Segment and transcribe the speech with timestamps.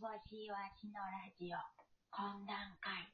[0.00, 1.56] ぼしわしのラジオ
[2.10, 3.12] 懇談会。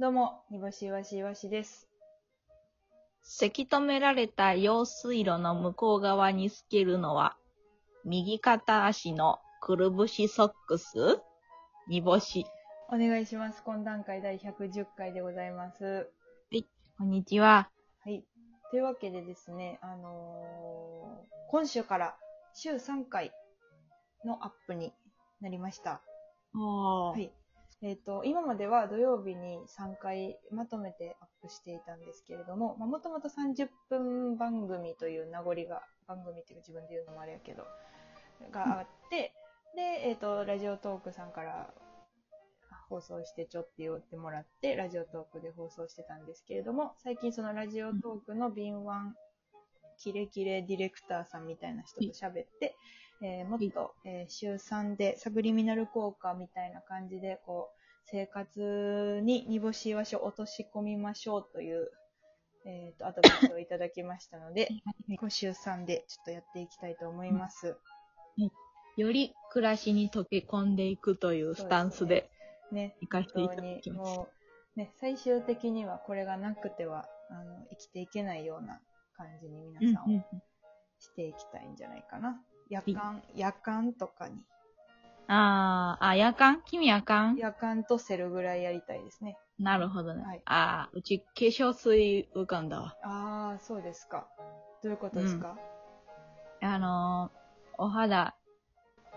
[0.00, 1.89] どうも、煮干しわしわしです。
[3.40, 7.38] せき止められた用水路の向こう側に透けるのは、
[8.04, 11.22] 右片足のくるぶしソックス？
[11.88, 12.44] 煮干し。
[12.92, 13.62] お願いします。
[13.66, 16.10] 懇談会第110回でございます。
[16.98, 17.70] こんにちは。
[18.04, 18.22] はい。
[18.70, 22.16] というわけでですね、あのー今週から
[22.52, 23.32] 週3回
[24.26, 24.92] のアップに
[25.40, 26.02] なりました。
[26.52, 27.32] ははい。
[27.82, 37.64] えっ、と、今までは土曜日に3回まとめてアップしていたんですけれども、もともと30分番組という名残が、番組っていうか自分で言うのもあれやけど、
[38.50, 39.32] があって、
[39.74, 41.72] で、えっ、と、ラジオトークさんから
[42.90, 48.90] 放送してちょって言ってもらって、ラジオトークで放送してたんですけれども、最近そのラジオトークの敏腕
[49.96, 52.74] キレキレディレクターさんみたいな人と喋って、
[53.22, 61.90] えーもっと、えー週3でサブリミナル効果みたいな感じで、こう、生活に煮干しわしを落とし込みましょうという、
[62.66, 64.68] えっ、と、アドバイスをいただきましたので、
[65.18, 67.76] 今週3でちょっとやっていきたいと思います。
[68.96, 72.30] より暮らしに溶け込んでいくというスタンスで
[72.72, 74.18] ね、行かせていただ本当にきます。
[74.18, 74.28] も
[74.76, 78.80] う、ね、最終的にはこれがなくては、あの、生きていけないような
[79.16, 80.42] 感じにうん皆さんをうん
[80.98, 82.40] していきたいんじゃないかな。
[82.70, 84.36] 夜間、夜間とかに、
[85.26, 86.62] あー、あ、夜間？
[86.64, 87.36] 君夜間？
[87.36, 89.36] 夜間とセルぐらいやりたいですね。
[89.58, 90.22] なるほどね。
[90.22, 92.96] はいあー、うち化粧水浮かんだわ。
[93.02, 94.28] ああ、そうですか。
[94.84, 95.58] どういうことですか、
[96.62, 98.36] あのー、お肌、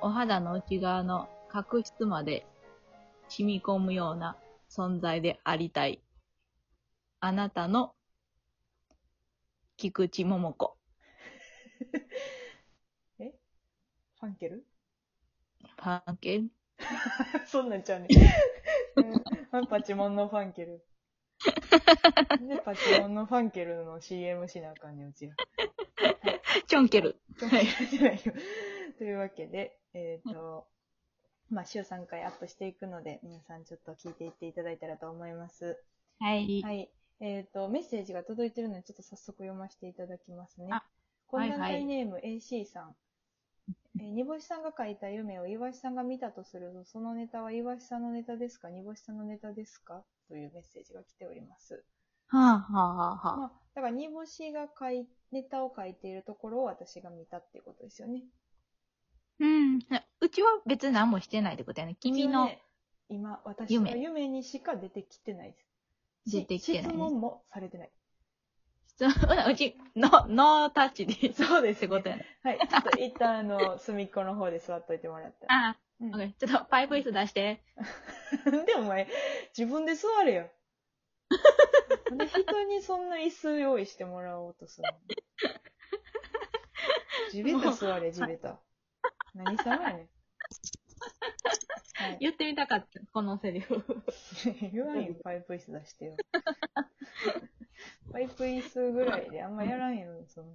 [0.02, 2.48] お肌の内側の角質まで
[3.30, 4.36] 染み込むような
[4.70, 6.02] 存在でありたい。
[7.20, 7.94] あなたの
[9.78, 10.76] 菊池桃子。
[14.24, 14.64] ファンケル
[15.76, 16.50] ファンケル
[17.46, 18.08] そんなんちゃうね。
[19.52, 20.82] うんパチモンのファンケル。
[22.48, 25.36] で、パチモンのファンケルの CM しなあかんねん、うちら。
[26.68, 27.20] チョンケル。
[27.38, 27.66] はい。
[27.88, 28.34] じゃないよ。
[28.98, 30.68] というわけで、えっ、と、
[31.50, 35.84] まあ、週3回アップしていくので、皆さんちょっと聞いていっていただいたらと思います。
[36.20, 36.62] はい。
[36.62, 36.90] はい。
[37.20, 40.86] えっ、と、メッセージが届いてるので、ちょっと早速読ませていただきますねあ。
[41.28, 42.96] 懇談はいはい会ネーム AC さん。
[44.00, 48.70] えー煮干しさんが書いた夢を岩しさんが見たとすると、そのネタは岩しさんのネタですか？
[48.70, 50.04] 煮干しさんのネタですか？
[50.28, 51.84] というメッセージが来ております。
[52.28, 53.38] はあ、はあ、はあ、はあ。
[53.38, 58.24] まあ、だから煮干しが書い、ネタを書いているところを私が見たっていうことですよね。
[59.40, 59.80] うん。
[60.22, 61.96] うちは別に何もしてないってことやね。
[62.00, 62.64] 君のね、
[63.10, 65.58] 今、私の夢にしか出てきてないで
[66.26, 66.32] す。
[66.32, 67.92] し出てきてない質問もされてない。
[69.00, 71.30] うち、ノノータッチで。
[71.30, 72.26] っそうです、てことやね。
[72.44, 72.60] はい。
[72.60, 75.46] ちょっと一旦、あの、隅っこの方で座っといてもらって。
[75.50, 77.64] ああ、うんオッケーちょっとパイプ椅子出して。
[78.66, 79.08] でお前、
[79.58, 80.50] 自分で座れよ。
[82.18, 85.00] で人にそんな椅子用意してもらおうとするの
[87.32, 88.60] 地べた座れ、地べた。
[89.34, 90.10] 何様やねん。
[91.96, 93.84] はい、言ってみたかった、このセリフ。
[94.72, 96.18] 言わんよ、パイプ椅子出してよ。
[98.14, 100.54] パイプ椅子ぐらいであんまやらんよ、その、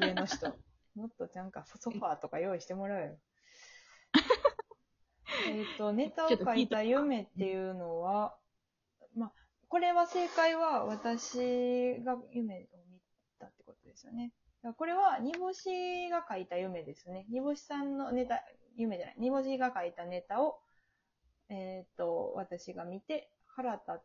[0.00, 0.56] 上の人。
[0.96, 3.18] もっとなんかソファーとか用意してもらうよ。
[5.46, 8.36] えっと、ネタを書いた夢っていうのは、
[9.14, 9.32] まあ、
[9.68, 13.00] これは正解は私が夢を見
[13.38, 14.32] たってことですよね。
[14.76, 17.26] これは煮干しが書いた夢ですね。
[17.28, 18.42] 煮干しさんのネタ、
[18.76, 19.16] 夢じゃない。
[19.18, 20.58] 煮干しが書いたネタを、
[21.50, 24.02] えっ、と、私が見て、腹立っ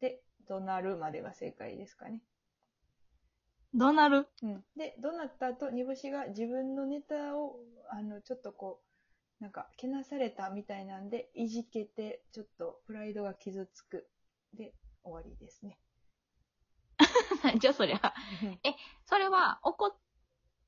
[0.00, 2.20] て怒鳴るまでが正解ですかね。
[3.74, 4.64] どうなるうん。
[4.76, 7.56] で、怒鳴った後、煮干しが自分のネタを、
[7.90, 8.82] あの、ちょっとこ
[9.40, 14.08] う、なんか、けなされたみたいなんで、いじけて、ちょっとプライドが傷つく。
[14.54, 14.74] で、
[15.04, 15.78] 終わりですね。
[17.60, 18.14] じゃあそりゃ。
[19.06, 19.90] それは、怒っ、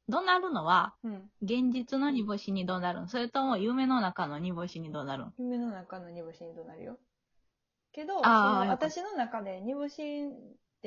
[0.08, 1.30] どなるのは、うん。
[1.42, 6.98] 現実の煮干しにどうなるんそれとも夢の中の煮干しにどうなるん夢の中の煮干しに怒鳴るよ。
[7.92, 10.30] けど、そあーの私の中で煮干し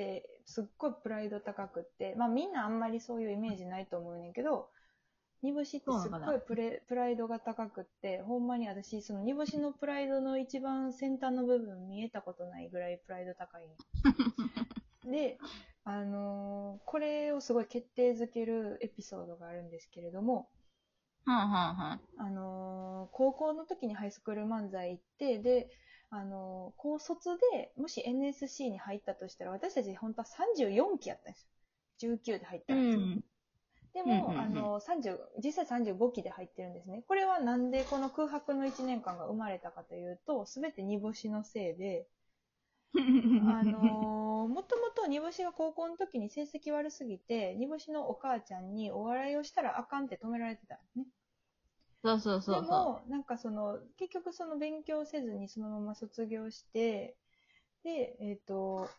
[0.02, 4.70] ってすっごいプライド高くって、まあみんなあんまりそういうイメージないと思うねんけど、
[5.44, 13.76] 煮干しってすっごいプレプライドが高くって、ほんまに私、その煮干しのプライドの一番先端の部分見えたことないぐらいプライド高いの。
[15.12, 15.40] で、
[15.86, 20.52] あのーこれをすごい決定づけるエピソードがあるんですけれども、
[21.26, 22.02] はんはんはん。
[22.18, 25.70] あのー高校の時にハイスクール漫才行って、で、
[26.10, 31.50] あのー高卒でもし NSC に入ったとしたら、私たち本当は34期やったんですよ。
[31.98, 33.04] 19で入ったんですよ。
[33.94, 37.04] でも、うんうんうんあの、30、実際35期で入ってるんですね。
[37.08, 42.08] これはなんでこの空白の1年間が生まれたかというと、すべて煮干しのせいで、
[43.50, 51.06] あのーもともと煮干しが高校の時に成績悪すぎて、煮干しのお母ちゃんにお笑いをしたらあかんって止められてたんですね。
[52.08, 57.18] そうそうそうそでも、なんかその、結局その勉強せずにそのまま卒業して、
[57.84, 58.90] で、えっ、と、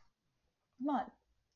[0.82, 1.12] まあ、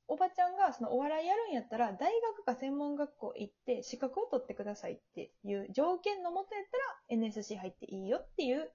[0.09, 8.71] おばちゃんがそのお笑いやるんやったら、大学か専門学校行って資格を取ってくださいっていう条件のもとやったら NSC 入っていいよっていう、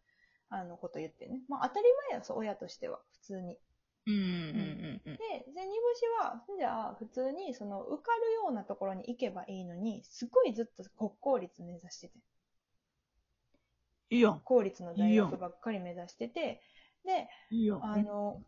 [0.49, 1.41] あの、こと言ってね。
[1.49, 3.55] まあ当たり前や、そう、親としては、普通に。
[3.55, 3.59] う。
[4.07, 5.17] うんうんうんうん。
[5.17, 5.19] で、
[5.53, 12.13] で、煮干しは、じゃあ、普通に、その、受かるようなところに行けばいいのに、すごいずっと国公立目指してて。
[14.09, 14.41] いいやん。
[14.43, 16.61] 公立の大学ばっかり目指してて、
[17.05, 17.83] で、いいやん。
[17.83, 18.41] あの、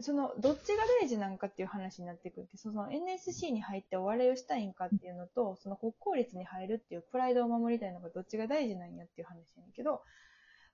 [0.00, 10.02] その、どっちが大事なんかっていう話になってくるって、その NSC に入ってお笑いをしたいんかっていうのと、その国公立に入るっていうプライドを守りたいのがどっちが大事なんやっていう話やねんけど、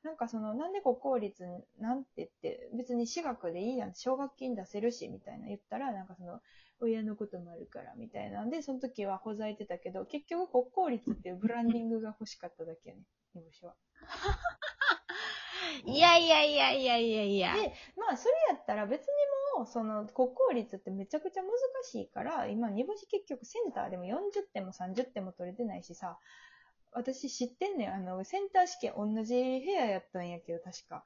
[0.03, 1.44] なんかその、なんで国公立
[1.79, 6.41] なんて言って、別に私学でいいやん、奨学金出せるし、みたいな言ったら、なんかその、
[6.81, 13.03] 親のこともあるから、みたいなんで、その時はほざいてたけど、結局国公立っていうブランディングが欲しかっただけやね、
[13.34, 13.75] 煮干しは。
[15.87, 17.55] いやいやいやいやいやいや。
[17.55, 19.06] で、まあ、それやったら別に
[19.56, 21.50] もう、その、国公立ってめちゃくちゃ難
[21.84, 26.19] しいから、今、煮干し結局センターでも40点も30点も取れてないしさ、
[26.93, 27.94] 私知ってんねん。
[27.94, 31.05] あの、センター試験同じ部屋やったんやけど、確か。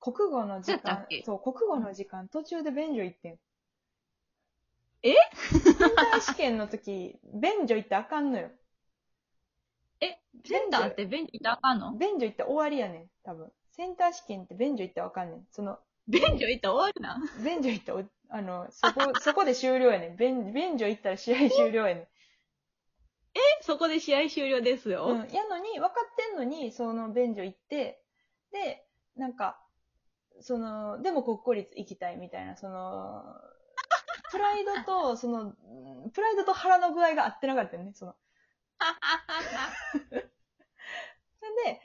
[0.00, 3.38] 国語の時間そう国語の時間、途中で便所行ってん。
[5.02, 5.14] え？
[5.78, 8.50] センター試験の時、便所行ってあかんのよ。
[10.00, 11.96] え、センターって便利ってあかんの？
[11.96, 13.50] 便所行って終わりやねん、多分。
[13.72, 15.46] センター試験って便所行ってあかんねん。
[15.50, 15.78] その、
[16.08, 17.20] 便所行ったら終わるな。
[17.44, 20.16] 便所行ったらお、あの、そこ、そこで終了やねん。
[20.16, 22.04] 便、便所行ったら試合終了やねん。
[22.04, 22.08] え、
[23.62, 25.04] そこで試合終了ですよ。
[25.06, 25.16] うん。
[25.32, 28.02] やのに、分かってんのに、その便所行って、
[28.52, 28.84] で、
[29.16, 29.60] なんか、
[30.40, 33.22] その、でも国公立行きたいみたいな、その、
[34.30, 38.14] プライドと、その、うんプライドと腹の具合が合ってなかったよね、その。
[41.40, 41.80] それで、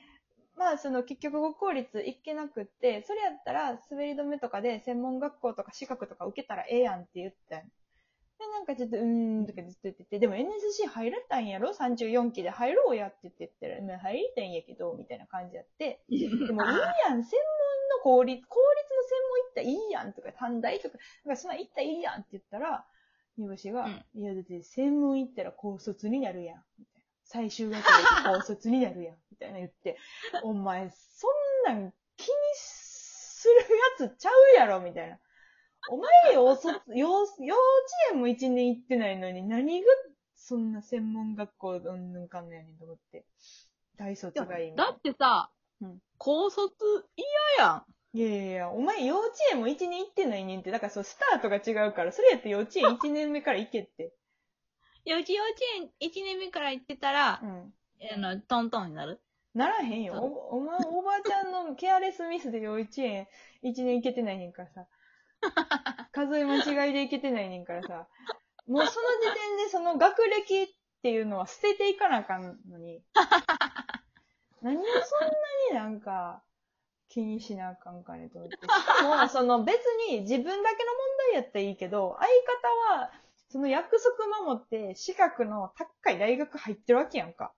[0.56, 22.86] まあ、その結局国公立行けなくって、それやったら滑り止めとかで専門学校とか資格とか受けたらええやんって言ったんで、なんかちょっと、うーんとかずっと言ってて、でも NSC 入れたんやろ ?34 期で入ろうやって言ってたら、まあ入りたいんやけど、みたいな感じやって、でもいいやん、専門の公立、公立の専門行ったらいいやんとか、短大とか、なんかそんな行ったらいいやんって言ったら、
[23.38, 27.08] 煮干しが、うんいやだって専門行ったら高卒になるやん、みたいな。
[27.26, 29.98] 最終学歴高卒になるやん、みたいな言って、
[30.44, 31.28] お前、そ
[31.72, 35.18] んなん気にするやつちゃうやろ、みたいな。
[35.90, 37.30] お前幼卒、幼、幼稚
[38.14, 39.88] 園も一年行ってないのに、何が
[40.36, 43.26] そんな専門学校うんぬんかんのやねんと思って。
[43.98, 45.50] 大卒がいいみたいだってさ、
[45.82, 46.74] うん高卒
[47.58, 47.86] 嫌やん。
[48.15, 50.70] いやいやいや、お前幼稚園も一年行ってないねんって。
[50.72, 54.13] だからそう、スタートが違うから、それやって幼稚園一年目から行けって。
[55.05, 57.74] いや、うち幼稚園1年目から行ってたらう、ん。
[58.13, 59.20] あの、トントンになる？
[59.55, 60.13] ならへんよ。
[60.15, 63.27] そうおお前、おばあちゃんのケアレスミスで幼稚園
[63.62, 64.88] 一年行けてないねんからさ。
[66.12, 68.08] 数え間違いで行けてないねんからさ。
[68.67, 70.67] もうその時点でその学歴っ
[71.01, 73.03] ていうのは捨てていかなあかんのに。
[74.62, 75.27] 何をそんな
[75.72, 76.43] になんか
[77.13, 78.55] 気にしなあかんかねと思って。
[78.55, 78.60] し
[78.98, 80.74] かも、その別に自分だけの問
[81.32, 83.12] 題やったらいいけど、相方は
[83.50, 87.53] その約束守って資格の高い大学入ってるわけやんか。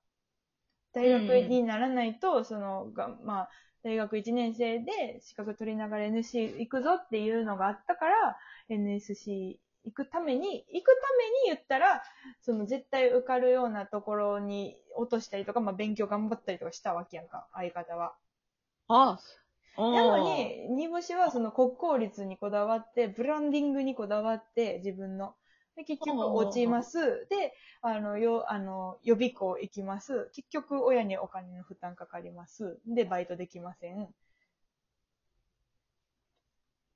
[0.91, 3.49] 大学にならないと、その、がまあ、
[3.83, 8.37] 大学1年生で資格取りながら NC 行くぞっていうのがあったから、
[8.69, 12.03] NSC 行くために、行くために言ったら、
[12.41, 18.15] その絶対受かるようなところに落としたりとか、まあ勉強頑張ったりとかしたわけやんか、相方は。
[18.87, 19.44] ああ。
[19.77, 25.35] なのに、煮干しはその国公立にこだわって、ブランディングにこだわって、自分の。
[25.75, 27.27] で、結局落ちます。
[27.29, 30.29] で、あの、よ、あの、予備校行きます。
[30.33, 32.79] 結局親にお金の負担かかります。
[32.85, 34.07] で、バイトできません。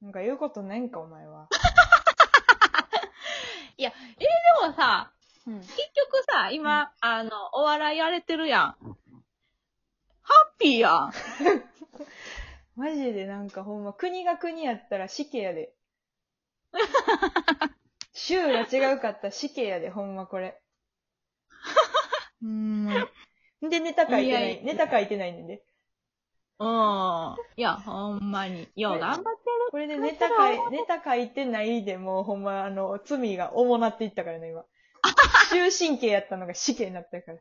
[0.02, 1.48] なんか言うことないんか、お前は。
[4.60, 5.12] でもさ、
[5.48, 5.60] うん。
[5.62, 5.72] 結
[6.12, 8.64] 局さ、今、あの、お笑いやれてるやん。
[8.64, 11.14] ハッピーやん。
[12.80, 15.74] マジでなんかほんま、国が国やったら死刑やで。
[18.14, 20.62] 週が違うかった死刑やで、ほんまこれ。
[22.42, 23.70] うーん。
[23.70, 24.64] で、ネタ書いてないい。
[24.64, 25.62] ネタ書いてないねんで。
[26.60, 27.36] うん。
[27.58, 28.70] いや、ほんまに。
[28.78, 29.30] よう頑張って
[29.72, 34.64] これでネタ書い、ネタ書いてないでもうほんまあの、罪が重なっていったからね、今。
[35.52, 37.40] 終身刑やったのが死刑になったから。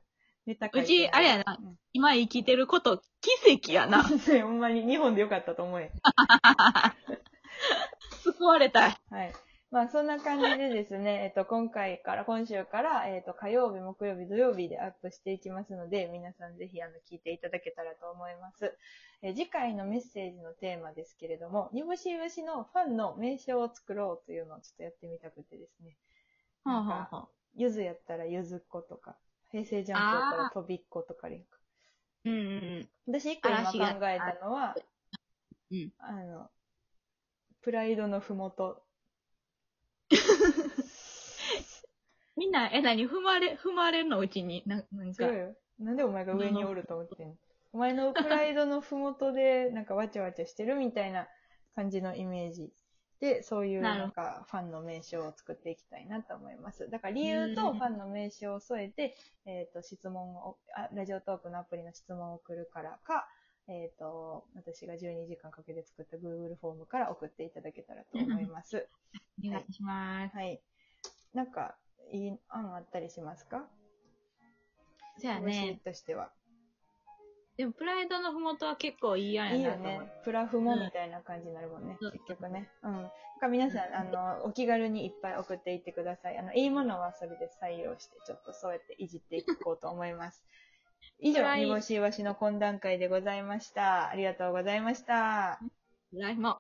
[0.48, 4.08] ネタ書いてないうちあれやなうん今生きてること、奇跡やな。
[4.08, 4.08] ね
[4.42, 5.90] ほんまに日本でよかったと思え。
[8.22, 8.96] 救われたい。
[9.10, 9.32] はい。
[9.70, 18.76] まあそんな感じでですね、 えっと、今回から、今週から、えっと、火曜日、木曜日、土曜日でアップしていきますので、皆さんぜひ、あの、聞いていただけたらと思います。
[19.22, 25.96] えー次回のメッセージのテーマですけれども、煮干し牛のファンの名称を作ろうというのをちょっとやってみたくてですね。
[26.62, 29.16] はあ、はあはあ、ゆずやったらゆずっ子とか、
[29.50, 31.58] 平成ジャンプやったらとびっ子とかでいいか。
[32.24, 32.42] うんうんう
[32.80, 32.88] ん。
[33.06, 33.78] 私一個今考
[34.08, 34.76] えたのは、
[35.70, 36.50] うんあの、
[37.62, 38.82] プライドのふもと。
[42.36, 43.06] みんな、え、何？
[43.08, 45.38] 踏まれ、踏まれるのうちに、ななんか違う。
[45.38, 45.56] よ。
[45.78, 47.34] なんでお前が上におると思ってんの？
[47.72, 51.28] お前のプライドのふもとで、なんかわちゃわちゃしてるみたいな
[51.74, 52.72] 感じのイメージ
[53.20, 56.88] で、そういうなんかファンの名称を作っていきたいなと思います。
[56.88, 63.28] だから理由とうんファンの名称を添えて、えっ、と、質問をあ、ラジオトークのアプリの質問を送るからか、
[63.66, 68.88] えっ、と、私が12時間かけて作った Google フォームから送っていただけたらと思います。
[69.44, 70.36] お願いします。
[70.36, 70.62] はい。
[71.34, 71.76] なんか、
[72.12, 73.68] いい案あったりしますか？
[75.18, 75.80] じゃあね。
[75.84, 76.32] としては。
[77.58, 80.02] でも、プライドのふもとは結構いいやんいいよやなと思う。
[80.02, 80.12] ね。
[80.24, 81.98] プラフモみたいな感じになるもんね。
[82.00, 82.70] うん結局ね。
[82.84, 83.02] うん。
[83.02, 83.12] だか
[83.42, 86.38] ら皆さん、あの、お気軽にいっぱい送っていってください。
[86.38, 90.46] あの、いいものはそれで採用して、ちょっとそうやっていじっていこうと思います。
[91.18, 94.08] 以上、はい煮干しいわしの懇談会でございました。
[94.08, 95.58] ありがとうございました。
[96.12, 96.56] 来も。